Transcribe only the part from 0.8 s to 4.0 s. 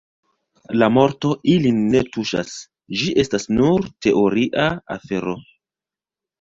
La morto ilin ne tuŝas: ĝi estas nur